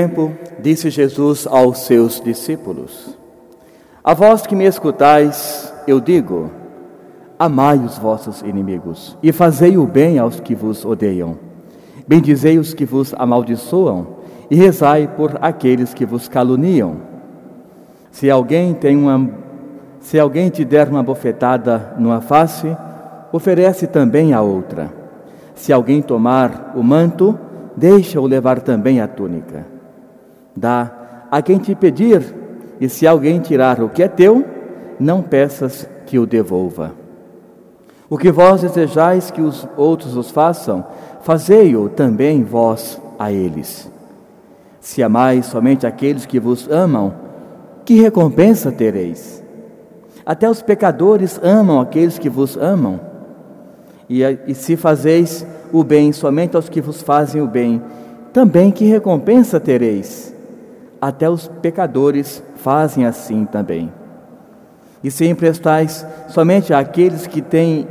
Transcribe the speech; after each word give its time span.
tempo, 0.00 0.30
disse 0.60 0.90
Jesus 0.90 1.44
aos 1.44 1.78
seus 1.78 2.20
discípulos: 2.20 3.18
A 4.04 4.14
vós 4.14 4.46
que 4.46 4.54
me 4.54 4.64
escutais, 4.64 5.74
eu 5.88 5.98
digo: 5.98 6.52
Amai 7.36 7.78
os 7.78 7.98
vossos 7.98 8.40
inimigos 8.42 9.18
e 9.20 9.32
fazei 9.32 9.76
o 9.76 9.84
bem 9.84 10.16
aos 10.16 10.38
que 10.38 10.54
vos 10.54 10.84
odeiam. 10.84 11.36
Bendizei 12.06 12.60
os 12.60 12.72
que 12.72 12.84
vos 12.84 13.12
amaldiçoam 13.18 14.18
e 14.48 14.54
rezai 14.54 15.08
por 15.08 15.36
aqueles 15.40 15.92
que 15.92 16.06
vos 16.06 16.28
caluniam. 16.28 16.98
Se 18.12 18.30
alguém 18.30 18.74
tem 18.74 18.96
uma 18.96 19.28
se 19.98 20.16
alguém 20.16 20.48
te 20.48 20.64
der 20.64 20.88
uma 20.88 21.02
bofetada 21.02 21.94
numa 21.98 22.20
face, 22.20 22.68
oferece 23.32 23.88
também 23.88 24.32
a 24.32 24.40
outra. 24.42 24.92
Se 25.56 25.72
alguém 25.72 26.00
tomar 26.00 26.74
o 26.76 26.84
manto, 26.84 27.36
deixa-o 27.76 28.28
levar 28.28 28.60
também 28.60 29.00
a 29.00 29.08
túnica. 29.08 29.77
Dá 30.58 30.90
a 31.30 31.40
quem 31.40 31.58
te 31.58 31.74
pedir, 31.74 32.34
e 32.80 32.88
se 32.88 33.06
alguém 33.06 33.38
tirar 33.38 33.80
o 33.80 33.88
que 33.88 34.02
é 34.02 34.08
teu, 34.08 34.44
não 34.98 35.22
peças 35.22 35.88
que 36.04 36.18
o 36.18 36.26
devolva. 36.26 36.92
O 38.10 38.18
que 38.18 38.32
vós 38.32 38.62
desejais 38.62 39.30
que 39.30 39.40
os 39.40 39.68
outros 39.76 40.16
os 40.16 40.30
façam, 40.30 40.84
fazei-o 41.20 41.88
também 41.88 42.42
vós 42.42 43.00
a 43.18 43.30
eles. 43.30 43.88
Se 44.80 45.00
amais 45.02 45.46
somente 45.46 45.86
aqueles 45.86 46.26
que 46.26 46.40
vos 46.40 46.68
amam, 46.68 47.14
que 47.84 48.00
recompensa 48.00 48.72
tereis? 48.72 49.42
Até 50.26 50.50
os 50.50 50.60
pecadores 50.60 51.38
amam 51.42 51.80
aqueles 51.80 52.18
que 52.18 52.28
vos 52.28 52.56
amam. 52.56 53.00
E, 54.08 54.22
e 54.46 54.54
se 54.54 54.76
fazeis 54.76 55.46
o 55.72 55.84
bem 55.84 56.12
somente 56.12 56.56
aos 56.56 56.68
que 56.68 56.80
vos 56.80 57.00
fazem 57.00 57.40
o 57.40 57.46
bem, 57.46 57.80
também 58.32 58.70
que 58.70 58.84
recompensa 58.86 59.60
tereis? 59.60 60.34
Até 61.00 61.28
os 61.30 61.48
pecadores 61.62 62.42
fazem 62.56 63.06
assim 63.06 63.44
também. 63.44 63.92
E 65.02 65.10
se 65.10 65.26
emprestais 65.26 66.04
somente 66.28 66.74
àqueles 66.74 67.26
que 67.26 67.40
têm, 67.40 67.86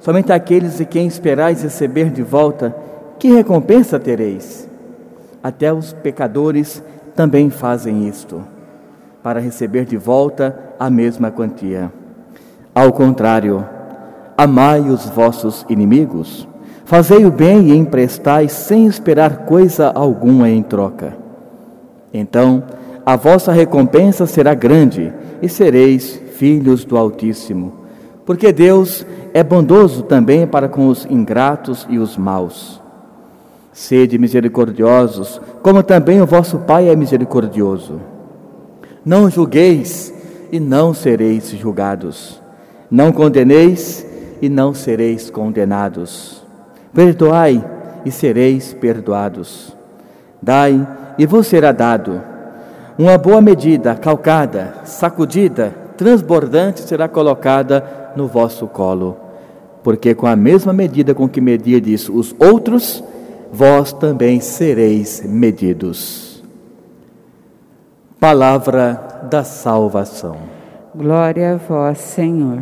somente 0.00 0.32
àqueles 0.32 0.78
de 0.78 0.86
quem 0.86 1.06
esperais 1.06 1.62
receber 1.62 2.10
de 2.10 2.22
volta, 2.22 2.74
que 3.18 3.28
recompensa 3.28 3.98
tereis? 3.98 4.68
Até 5.42 5.72
os 5.72 5.92
pecadores 5.92 6.82
também 7.14 7.50
fazem 7.50 8.08
isto, 8.08 8.42
para 9.22 9.40
receber 9.40 9.84
de 9.84 9.96
volta 9.96 10.58
a 10.78 10.88
mesma 10.88 11.30
quantia. 11.30 11.92
Ao 12.74 12.92
contrário, 12.92 13.64
amai 14.36 14.80
os 14.80 15.06
vossos 15.10 15.64
inimigos, 15.68 16.48
fazei 16.84 17.24
o 17.24 17.30
bem 17.30 17.68
e 17.68 17.76
emprestai 17.76 18.48
sem 18.48 18.86
esperar 18.86 19.44
coisa 19.44 19.90
alguma 19.94 20.48
em 20.48 20.62
troca 20.62 21.25
então 22.16 22.64
a 23.04 23.14
vossa 23.16 23.52
recompensa 23.52 24.26
será 24.26 24.54
grande 24.54 25.12
e 25.40 25.48
sereis 25.48 26.20
filhos 26.34 26.84
do 26.84 26.96
Altíssimo, 26.96 27.72
porque 28.24 28.52
Deus 28.52 29.06
é 29.32 29.44
bondoso 29.44 30.02
também 30.02 30.46
para 30.46 30.68
com 30.68 30.88
os 30.88 31.06
ingratos 31.06 31.86
e 31.88 31.98
os 31.98 32.16
maus. 32.16 32.80
Sede 33.72 34.18
misericordiosos, 34.18 35.40
como 35.62 35.82
também 35.82 36.20
o 36.20 36.26
vosso 36.26 36.58
Pai 36.60 36.88
é 36.88 36.96
misericordioso. 36.96 38.00
Não 39.04 39.30
julgueis 39.30 40.12
e 40.50 40.58
não 40.58 40.94
sereis 40.94 41.50
julgados. 41.50 42.42
Não 42.90 43.12
condeneis 43.12 44.06
e 44.40 44.48
não 44.48 44.72
sereis 44.72 45.30
condenados. 45.30 46.42
Perdoai 46.94 47.62
e 48.04 48.10
sereis 48.10 48.72
perdoados. 48.72 49.76
Dai 50.42 50.86
e 51.18 51.26
vos 51.26 51.46
será 51.46 51.72
dado. 51.72 52.20
Uma 52.98 53.18
boa 53.18 53.40
medida, 53.40 53.94
calcada, 53.94 54.74
sacudida, 54.84 55.72
transbordante 55.96 56.80
será 56.80 57.08
colocada 57.08 58.12
no 58.16 58.26
vosso 58.26 58.66
colo. 58.66 59.16
Porque 59.82 60.14
com 60.14 60.26
a 60.26 60.34
mesma 60.34 60.72
medida 60.72 61.14
com 61.14 61.28
que 61.28 61.40
medirdes 61.40 62.08
os 62.08 62.34
outros, 62.38 63.04
vós 63.52 63.92
também 63.92 64.40
sereis 64.40 65.22
medidos. 65.24 66.42
Palavra 68.18 69.28
da 69.30 69.44
salvação. 69.44 70.36
Glória 70.94 71.52
a 71.52 71.56
vós, 71.56 71.98
Senhor. 71.98 72.60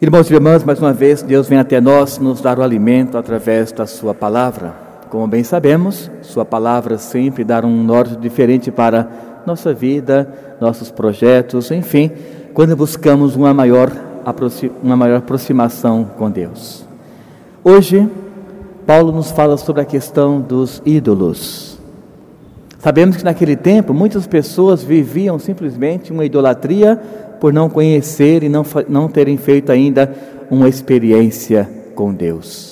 Irmãos 0.00 0.30
e 0.30 0.34
irmãs, 0.34 0.64
mais 0.64 0.78
uma 0.78 0.92
vez, 0.92 1.22
Deus 1.22 1.48
vem 1.48 1.58
até 1.58 1.80
nós 1.80 2.18
nos 2.18 2.40
dar 2.40 2.58
o 2.58 2.62
alimento 2.62 3.16
através 3.16 3.72
da 3.72 3.86
Sua 3.86 4.12
palavra. 4.12 4.81
Como 5.12 5.26
bem 5.26 5.44
sabemos, 5.44 6.10
Sua 6.22 6.42
palavra 6.42 6.96
sempre 6.96 7.44
dá 7.44 7.60
um 7.60 7.84
norte 7.84 8.16
diferente 8.16 8.70
para 8.70 9.10
nossa 9.44 9.74
vida, 9.74 10.26
nossos 10.58 10.90
projetos, 10.90 11.70
enfim, 11.70 12.10
quando 12.54 12.74
buscamos 12.74 13.36
uma 13.36 13.52
maior, 13.52 13.92
uma 14.82 14.96
maior 14.96 15.18
aproximação 15.18 16.08
com 16.16 16.30
Deus. 16.30 16.86
Hoje, 17.62 18.08
Paulo 18.86 19.12
nos 19.12 19.30
fala 19.30 19.58
sobre 19.58 19.82
a 19.82 19.84
questão 19.84 20.40
dos 20.40 20.80
ídolos. 20.82 21.78
Sabemos 22.78 23.18
que 23.18 23.24
naquele 23.24 23.54
tempo 23.54 23.92
muitas 23.92 24.26
pessoas 24.26 24.82
viviam 24.82 25.38
simplesmente 25.38 26.10
uma 26.10 26.24
idolatria 26.24 26.98
por 27.38 27.52
não 27.52 27.68
conhecer 27.68 28.42
e 28.42 28.48
não, 28.48 28.64
não 28.88 29.08
terem 29.08 29.36
feito 29.36 29.70
ainda 29.70 30.10
uma 30.50 30.70
experiência 30.70 31.68
com 31.94 32.14
Deus. 32.14 32.71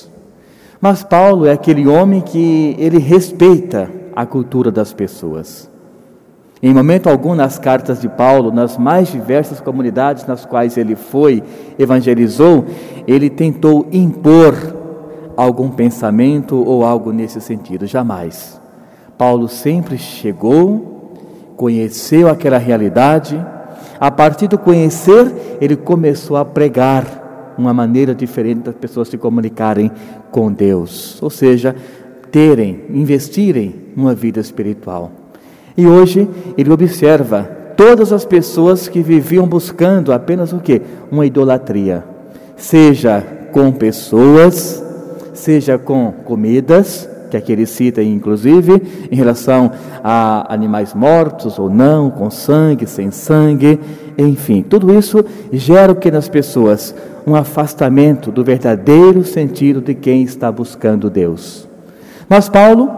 Mas 0.80 1.02
Paulo 1.02 1.46
é 1.46 1.52
aquele 1.52 1.86
homem 1.86 2.22
que 2.22 2.74
ele 2.78 2.98
respeita 2.98 3.91
a 4.16 4.24
cultura 4.24 4.70
das 4.70 4.92
pessoas. 4.94 5.68
Em 6.62 6.72
momento 6.72 7.08
algum 7.08 7.34
nas 7.34 7.58
cartas 7.58 8.00
de 8.00 8.08
Paulo, 8.08 8.50
nas 8.50 8.78
mais 8.78 9.08
diversas 9.08 9.60
comunidades 9.60 10.26
nas 10.26 10.44
quais 10.44 10.76
ele 10.76 10.96
foi, 10.96 11.42
evangelizou, 11.78 12.64
ele 13.06 13.28
tentou 13.28 13.86
impor 13.92 14.54
algum 15.36 15.70
pensamento 15.70 16.56
ou 16.56 16.84
algo 16.84 17.12
nesse 17.12 17.40
sentido, 17.40 17.86
jamais. 17.86 18.60
Paulo 19.16 19.48
sempre 19.48 19.98
chegou, 19.98 21.12
conheceu 21.56 22.28
aquela 22.28 22.58
realidade, 22.58 23.38
a 23.98 24.10
partir 24.10 24.48
do 24.48 24.56
conhecer, 24.56 25.58
ele 25.60 25.76
começou 25.76 26.38
a 26.38 26.44
pregar 26.44 27.20
uma 27.58 27.74
maneira 27.74 28.14
diferente 28.14 28.60
das 28.60 28.74
pessoas 28.74 29.08
se 29.08 29.19
comunicarem 29.19 29.90
com 30.30 30.52
Deus, 30.52 31.20
ou 31.22 31.30
seja, 31.30 31.74
terem, 32.30 32.84
investirem 32.91 33.74
numa 33.96 34.14
vida 34.14 34.41
espiritual. 34.41 35.10
E 35.76 35.86
hoje 35.86 36.28
ele 36.56 36.70
observa 36.70 37.42
todas 37.76 38.12
as 38.12 38.24
pessoas 38.24 38.88
que 38.88 39.02
viviam 39.02 39.46
buscando 39.46 40.12
apenas 40.12 40.52
o 40.52 40.60
que? 40.60 40.80
Uma 41.10 41.26
idolatria, 41.26 42.04
seja 42.56 43.20
com 43.52 43.72
pessoas, 43.72 44.82
seja 45.34 45.78
com 45.78 46.12
comidas, 46.24 47.08
que 47.30 47.36
aqui 47.36 47.52
ele 47.52 47.66
cita 47.66 48.02
inclusive, 48.02 49.08
em 49.10 49.14
relação 49.14 49.70
a 50.02 50.52
animais 50.52 50.92
mortos 50.94 51.58
ou 51.58 51.70
não, 51.70 52.10
com 52.10 52.30
sangue, 52.30 52.86
sem 52.86 53.10
sangue, 53.10 53.80
enfim, 54.18 54.62
tudo 54.62 54.92
isso 54.92 55.24
gera 55.52 55.92
o 55.92 55.96
que 55.96 56.10
nas 56.10 56.28
pessoas? 56.28 56.94
Um 57.26 57.34
afastamento 57.34 58.30
do 58.30 58.44
verdadeiro 58.44 59.24
sentido 59.24 59.80
de 59.80 59.94
quem 59.94 60.22
está 60.22 60.50
buscando 60.50 61.08
Deus. 61.08 61.69
Mas 62.28 62.48
Paulo, 62.48 62.90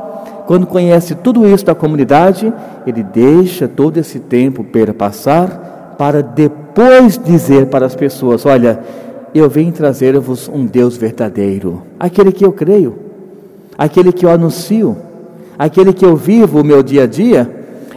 quando 0.47 0.66
conhece 0.66 1.15
tudo 1.15 1.47
isso 1.47 1.65
da 1.65 1.75
comunidade, 1.75 2.53
ele 2.87 3.03
deixa 3.03 3.69
todo 3.69 3.97
esse 3.98 4.19
tempo 4.19 4.65
perpassar 4.65 5.94
para 5.97 6.22
depois 6.22 7.19
dizer 7.19 7.66
para 7.66 7.87
as 7.87 7.94
pessoas: 7.94 8.44
Olha, 8.44 8.81
eu 9.34 9.48
vim 9.48 9.71
trazer-vos 9.71 10.48
um 10.48 10.66
Deus 10.66 10.97
verdadeiro, 10.97 11.82
aquele 11.98 12.32
que 12.32 12.44
eu 12.44 12.53
creio, 12.53 12.94
aquele 13.82 14.12
que 14.12 14.25
eu 14.25 14.31
anuncio, 14.31 14.97
aquele 15.59 15.93
que 15.93 16.04
eu 16.04 16.15
vivo 16.15 16.60
o 16.60 16.65
meu 16.65 16.84
dia 16.84 17.03
a 17.03 17.06
dia 17.09 17.50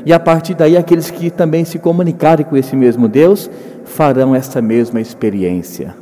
e 0.04 0.12
a 0.12 0.20
partir 0.20 0.56
daí 0.56 0.76
aqueles 0.76 1.12
que 1.12 1.30
também 1.30 1.64
se 1.64 1.78
comunicarem 1.78 2.44
com 2.44 2.58
esse 2.58 2.76
mesmo 2.76 3.08
Deus 3.08 3.48
farão 3.84 4.34
essa 4.34 4.60
mesma 4.64 5.00
experiência. 5.00 5.96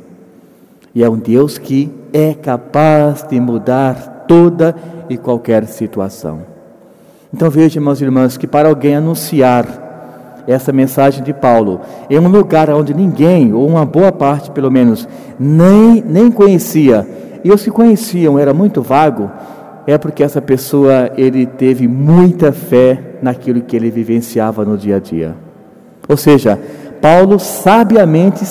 E 0.94 1.04
é 1.04 1.10
um 1.10 1.18
Deus 1.18 1.58
que 1.58 1.92
é 2.14 2.32
capaz 2.32 3.24
de 3.24 3.38
mudar 3.38 4.24
toda 4.26 4.74
e 5.10 5.18
qualquer 5.18 5.66
situação. 5.66 6.40
Então 7.30 7.50
veja, 7.50 7.78
irmãos 7.78 8.00
e 8.00 8.04
irmãs, 8.04 8.38
que 8.38 8.46
para 8.46 8.70
alguém 8.70 8.96
anunciar 8.96 10.44
essa 10.46 10.72
mensagem 10.72 11.22
de 11.22 11.34
Paulo 11.34 11.82
em 12.08 12.18
um 12.18 12.28
lugar 12.28 12.70
onde 12.70 12.94
ninguém, 12.94 13.52
ou 13.52 13.68
uma 13.68 13.84
boa 13.84 14.12
parte 14.12 14.50
pelo 14.50 14.70
menos, 14.70 15.06
nem, 15.38 16.02
nem 16.02 16.30
conhecia, 16.30 17.06
e 17.44 17.52
os 17.52 17.62
que 17.62 17.70
conheciam 17.70 18.38
era 18.38 18.54
muito 18.54 18.80
vago, 18.80 19.30
é 19.86 19.98
porque 19.98 20.22
essa 20.22 20.40
pessoa 20.40 21.10
ele 21.16 21.46
teve 21.46 21.86
muita 21.86 22.52
fé 22.52 23.18
naquilo 23.22 23.60
que 23.60 23.76
ele 23.76 23.90
vivenciava 23.90 24.64
no 24.64 24.76
dia 24.76 24.96
a 24.96 24.98
dia. 24.98 25.34
Ou 26.08 26.16
seja, 26.16 26.58
Paulo 27.00 27.38
sabiamente 27.38 28.44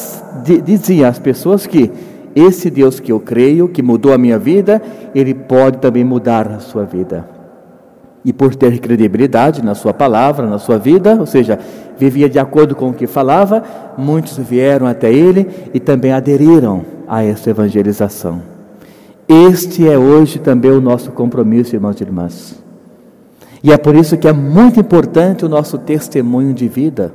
dizia 0.64 1.08
às 1.08 1.20
pessoas 1.20 1.66
que 1.66 1.92
esse 2.36 2.70
Deus 2.70 3.00
que 3.00 3.12
eu 3.12 3.20
creio, 3.20 3.68
que 3.68 3.82
mudou 3.82 4.14
a 4.14 4.18
minha 4.18 4.40
vida, 4.40 4.82
ele 5.14 5.34
pode 5.34 5.78
também 5.78 6.04
mudar 6.04 6.48
a 6.48 6.60
sua 6.60 6.84
vida. 6.84 7.28
E 8.26 8.32
por 8.32 8.56
ter 8.56 8.80
credibilidade 8.80 9.64
na 9.64 9.76
sua 9.76 9.94
palavra, 9.94 10.48
na 10.48 10.58
sua 10.58 10.78
vida, 10.78 11.16
ou 11.20 11.26
seja, 11.26 11.60
vivia 11.98 12.30
de 12.30 12.40
acordo 12.40 12.76
com 12.76 12.90
o 12.90 12.94
que 12.94 13.06
falava, 13.06 13.62
muitos 13.98 14.38
vieram 14.38 14.88
até 14.88 15.12
ele 15.12 15.48
e 15.74 15.80
também 15.80 16.12
aderiram 16.12 16.86
a 17.08 17.24
essa 17.24 17.50
evangelização. 17.50 18.53
Este 19.28 19.88
é 19.88 19.98
hoje 19.98 20.40
também 20.40 20.72
o 20.72 20.81
nosso 20.81 21.12
compromisso, 21.12 21.75
irmãos 21.75 22.00
e 22.00 22.04
irmãs. 22.04 22.64
E 23.64 23.72
é 23.72 23.78
por 23.78 23.96
isso 23.96 24.18
que 24.18 24.28
é 24.28 24.34
muito 24.34 24.80
importante 24.80 25.46
o 25.46 25.50
nosso 25.50 25.78
testemunho 25.78 26.54
de 26.54 26.68
vida. 26.68 27.14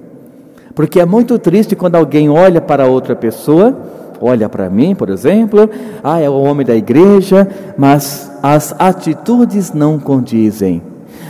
Porque 0.74 0.98
é 0.98 1.04
muito 1.04 1.38
triste 1.38 1.76
quando 1.76 1.96
alguém 1.96 2.30
olha 2.30 2.60
para 2.60 2.86
outra 2.86 3.14
pessoa, 3.14 3.76
olha 4.20 4.48
para 4.48 4.70
mim, 4.70 4.94
por 4.94 5.10
exemplo, 5.10 5.68
ah, 6.02 6.18
é 6.20 6.30
o 6.30 6.40
homem 6.40 6.64
da 6.64 6.74
igreja, 6.74 7.46
mas 7.76 8.30
as 8.42 8.74
atitudes 8.78 9.72
não 9.72 9.98
condizem. 9.98 10.80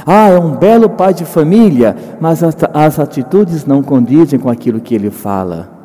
Ah, 0.06 0.28
é 0.28 0.38
um 0.38 0.54
belo 0.54 0.88
pai 0.88 1.12
de 1.12 1.24
família, 1.24 1.96
mas 2.20 2.42
as, 2.42 2.56
as 2.72 2.98
atitudes 3.00 3.66
não 3.66 3.82
condizem 3.82 4.38
com 4.38 4.48
aquilo 4.48 4.80
que 4.80 4.94
ele 4.94 5.10
fala. 5.10 5.77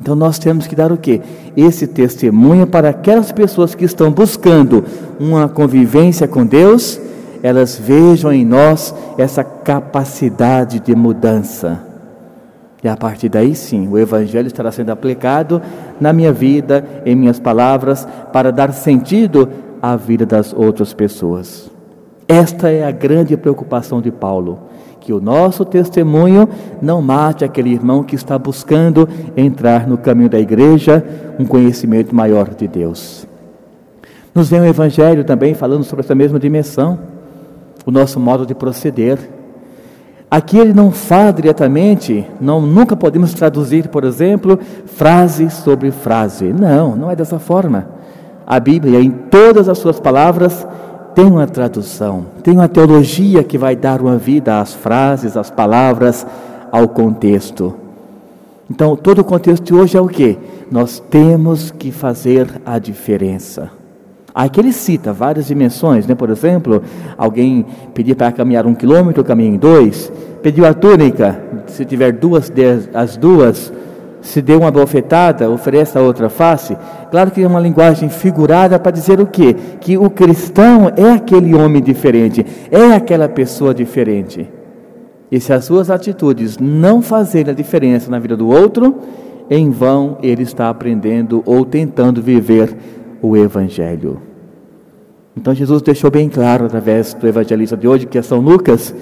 Então 0.00 0.14
nós 0.14 0.38
temos 0.38 0.66
que 0.66 0.76
dar 0.76 0.92
o 0.92 0.96
quê? 0.96 1.20
Esse 1.56 1.86
testemunho 1.86 2.66
para 2.66 2.90
aquelas 2.90 3.32
pessoas 3.32 3.74
que 3.74 3.84
estão 3.84 4.10
buscando 4.10 4.84
uma 5.18 5.48
convivência 5.48 6.28
com 6.28 6.46
Deus, 6.46 7.00
elas 7.42 7.76
vejam 7.76 8.32
em 8.32 8.44
nós 8.44 8.94
essa 9.16 9.42
capacidade 9.42 10.80
de 10.80 10.94
mudança. 10.94 11.84
E 12.82 12.88
a 12.88 12.96
partir 12.96 13.28
daí 13.28 13.56
sim, 13.56 13.88
o 13.88 13.98
Evangelho 13.98 14.46
estará 14.46 14.70
sendo 14.70 14.90
aplicado 14.90 15.60
na 16.00 16.12
minha 16.12 16.32
vida, 16.32 16.84
em 17.04 17.16
minhas 17.16 17.40
palavras, 17.40 18.06
para 18.32 18.52
dar 18.52 18.72
sentido 18.72 19.48
à 19.82 19.96
vida 19.96 20.24
das 20.24 20.52
outras 20.52 20.94
pessoas. 20.94 21.68
Esta 22.28 22.70
é 22.70 22.86
a 22.86 22.92
grande 22.92 23.36
preocupação 23.36 24.00
de 24.00 24.12
Paulo 24.12 24.60
que 25.08 25.12
o 25.14 25.22
nosso 25.22 25.64
testemunho 25.64 26.46
não 26.82 27.00
mate 27.00 27.42
aquele 27.42 27.72
irmão 27.72 28.04
que 28.04 28.14
está 28.14 28.38
buscando 28.38 29.08
entrar 29.34 29.88
no 29.88 29.96
caminho 29.96 30.28
da 30.28 30.38
igreja, 30.38 31.02
um 31.38 31.46
conhecimento 31.46 32.14
maior 32.14 32.50
de 32.50 32.68
Deus. 32.68 33.26
Nos 34.34 34.50
vem 34.50 34.60
o 34.60 34.66
Evangelho 34.66 35.24
também 35.24 35.54
falando 35.54 35.82
sobre 35.82 36.04
essa 36.04 36.14
mesma 36.14 36.38
dimensão, 36.38 36.98
o 37.86 37.90
nosso 37.90 38.20
modo 38.20 38.44
de 38.44 38.54
proceder. 38.54 39.18
Aqui 40.30 40.58
ele 40.58 40.74
não 40.74 40.90
fala 40.92 41.32
diretamente, 41.32 42.26
não, 42.38 42.60
nunca 42.60 42.94
podemos 42.94 43.32
traduzir, 43.32 43.88
por 43.88 44.04
exemplo, 44.04 44.58
frase 44.84 45.48
sobre 45.48 45.90
frase. 45.90 46.52
Não, 46.52 46.94
não 46.94 47.10
é 47.10 47.16
dessa 47.16 47.38
forma. 47.38 47.88
A 48.46 48.60
Bíblia, 48.60 49.00
em 49.00 49.10
todas 49.10 49.70
as 49.70 49.78
suas 49.78 49.98
palavras, 49.98 50.66
tem 51.18 51.26
uma 51.26 51.48
tradução, 51.48 52.26
tem 52.44 52.54
uma 52.54 52.68
teologia 52.68 53.42
que 53.42 53.58
vai 53.58 53.74
dar 53.74 54.00
uma 54.00 54.16
vida 54.16 54.60
às 54.60 54.72
frases, 54.72 55.36
às 55.36 55.50
palavras, 55.50 56.24
ao 56.70 56.86
contexto. 56.86 57.74
Então, 58.70 58.94
todo 58.94 59.18
o 59.18 59.24
contexto 59.24 59.64
de 59.64 59.74
hoje 59.74 59.96
é 59.96 60.00
o 60.00 60.06
que? 60.06 60.38
Nós 60.70 61.02
temos 61.10 61.72
que 61.72 61.90
fazer 61.90 62.62
a 62.64 62.78
diferença. 62.78 63.68
Aqui 64.32 64.60
ele 64.60 64.72
cita 64.72 65.12
várias 65.12 65.48
dimensões, 65.48 66.06
né? 66.06 66.14
por 66.14 66.30
exemplo, 66.30 66.84
alguém 67.16 67.66
pedir 67.92 68.14
para 68.14 68.30
caminhar 68.30 68.64
um 68.64 68.72
quilômetro, 68.72 69.24
caminha 69.24 69.50
em 69.50 69.58
dois, 69.58 70.12
pediu 70.40 70.64
a 70.66 70.72
túnica, 70.72 71.42
se 71.66 71.84
tiver 71.84 72.12
duas, 72.12 72.48
as 72.94 73.16
duas, 73.16 73.72
se 74.20 74.42
deu 74.42 74.60
uma 74.60 74.70
bofetada, 74.70 75.50
oferece 75.50 75.96
a 75.96 76.00
outra 76.00 76.28
face. 76.28 76.76
Claro 77.10 77.30
que 77.30 77.42
é 77.42 77.46
uma 77.46 77.60
linguagem 77.60 78.08
figurada 78.08 78.78
para 78.78 78.92
dizer 78.92 79.20
o 79.20 79.26
quê? 79.26 79.54
Que 79.80 79.96
o 79.96 80.10
cristão 80.10 80.90
é 80.96 81.12
aquele 81.12 81.54
homem 81.54 81.82
diferente, 81.82 82.44
é 82.70 82.94
aquela 82.94 83.28
pessoa 83.28 83.74
diferente. 83.74 84.48
E 85.30 85.40
se 85.40 85.52
as 85.52 85.64
suas 85.64 85.90
atitudes 85.90 86.58
não 86.58 87.02
fazerem 87.02 87.52
a 87.52 87.56
diferença 87.56 88.10
na 88.10 88.18
vida 88.18 88.36
do 88.36 88.48
outro, 88.48 88.96
em 89.50 89.70
vão 89.70 90.18
ele 90.22 90.42
está 90.42 90.68
aprendendo 90.68 91.42
ou 91.46 91.64
tentando 91.64 92.22
viver 92.22 92.74
o 93.20 93.36
Evangelho. 93.36 94.28
Então 95.36 95.54
Jesus 95.54 95.82
deixou 95.82 96.10
bem 96.10 96.28
claro 96.28 96.64
através 96.64 97.14
do 97.14 97.24
evangelista 97.28 97.76
de 97.76 97.86
hoje, 97.86 98.06
que 98.06 98.18
é 98.18 98.22
São 98.22 98.40
Lucas, 98.40 98.92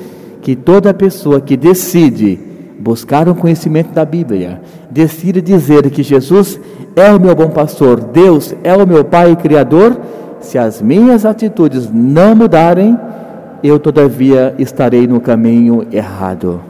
que 0.42 0.54
toda 0.54 0.92
pessoa 0.92 1.40
que 1.40 1.56
decide 1.56 2.38
buscar 2.86 3.26
o 3.26 3.32
um 3.32 3.34
conhecimento 3.34 3.92
da 3.92 4.04
Bíblia, 4.04 4.60
decide 4.88 5.42
dizer 5.42 5.90
que 5.90 6.04
Jesus 6.04 6.60
é 6.94 7.10
o 7.10 7.18
meu 7.18 7.34
bom 7.34 7.48
pastor, 7.48 7.98
Deus 7.98 8.54
é 8.62 8.76
o 8.76 8.86
meu 8.86 9.04
Pai 9.04 9.32
e 9.32 9.36
Criador, 9.36 9.98
se 10.38 10.56
as 10.56 10.80
minhas 10.80 11.26
atitudes 11.26 11.90
não 11.92 12.36
mudarem, 12.36 12.96
eu 13.60 13.80
todavia 13.80 14.54
estarei 14.56 15.04
no 15.08 15.20
caminho 15.20 15.84
errado. 15.90 16.60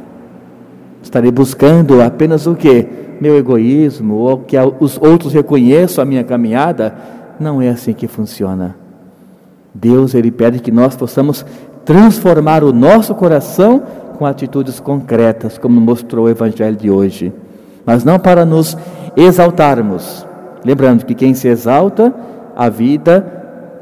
Estarei 1.03 1.31
buscando 1.31 2.01
apenas 2.01 2.47
o 2.47 2.55
que? 2.55 2.87
Meu 3.21 3.37
egoísmo, 3.37 4.15
ou 4.15 4.39
que 4.39 4.57
os 4.81 4.97
outros 4.97 5.35
reconheçam 5.35 6.01
a 6.01 6.07
minha 6.07 6.25
caminhada. 6.25 6.95
Não 7.39 7.61
é 7.61 7.69
assim 7.69 7.93
que 7.93 8.09
funciona. 8.09 8.75
Deus, 9.75 10.15
Ele 10.15 10.31
pede 10.31 10.61
que 10.61 10.73
nós 10.73 10.97
possamos 10.97 11.45
transformar 11.85 12.65
o 12.65 12.73
nosso 12.73 13.15
coração 13.15 13.83
com 14.17 14.27
atitudes 14.27 14.81
concretas, 14.81 15.59
como 15.59 15.81
mostrou 15.81 16.27
o 16.27 16.29
Evangelho 16.29 16.77
de 16.77 16.91
hoje, 16.91 17.33
mas 17.85 18.05
não 18.05 18.19
para 18.19 18.45
nos 18.45 18.77
exaltarmos. 19.17 20.27
Lembrando 20.65 21.05
que 21.05 21.15
quem 21.15 21.35
se 21.35 21.47
exalta, 21.49 22.13
a 22.57 22.69
vida 22.69 23.21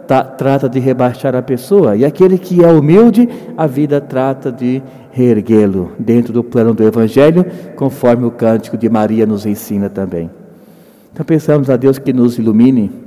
tá, 0.07 0.23
trata 0.23 0.69
de 0.69 0.79
rebaixar 0.79 1.35
a 1.35 1.43
pessoa, 1.43 1.97
e 1.97 2.05
aquele 2.05 2.37
que 2.37 2.63
é 2.63 2.69
humilde, 2.69 3.29
a 3.57 3.67
vida 3.67 4.01
trata 4.01 4.53
de 4.53 4.83
reerguê-lo 5.11 5.93
dentro 5.99 6.33
do 6.33 6.43
plano 6.43 6.75
do 6.75 6.83
Evangelho, 6.83 7.47
conforme 7.77 8.27
o 8.27 8.31
cântico 8.31 8.77
de 8.77 8.89
Maria 8.89 9.25
nos 9.25 9.47
ensina 9.47 9.89
também. 9.89 10.29
Então 11.13 11.25
pensamos 11.25 11.71
a 11.71 11.77
Deus 11.77 11.99
que 11.99 12.13
nos 12.13 12.39
ilumine 12.39 13.04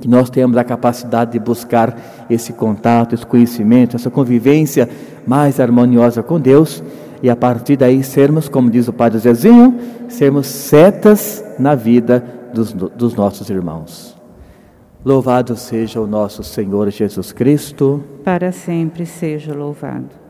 que 0.00 0.08
nós 0.08 0.30
tenhamos 0.30 0.56
a 0.56 0.64
capacidade 0.64 1.32
de 1.32 1.38
buscar 1.38 2.26
esse 2.30 2.52
contato, 2.52 3.14
esse 3.14 3.26
conhecimento, 3.26 3.96
essa 3.96 4.10
convivência 4.10 4.88
mais 5.26 5.60
harmoniosa 5.60 6.22
com 6.22 6.40
Deus 6.40 6.82
e 7.22 7.28
a 7.28 7.36
partir 7.36 7.76
daí 7.76 8.02
sermos, 8.02 8.48
como 8.48 8.70
diz 8.70 8.88
o 8.88 8.92
Padre 8.92 9.18
Zezinho, 9.18 9.76
sermos 10.08 10.46
setas 10.46 11.44
na 11.58 11.74
vida 11.74 12.24
dos, 12.52 12.72
dos 12.72 13.14
nossos 13.14 13.50
irmãos. 13.50 14.16
Louvado 15.04 15.56
seja 15.56 16.00
o 16.00 16.06
nosso 16.06 16.42
Senhor 16.42 16.90
Jesus 16.90 17.32
Cristo. 17.32 18.02
Para 18.24 18.52
sempre 18.52 19.06
seja 19.06 19.54
louvado. 19.54 20.27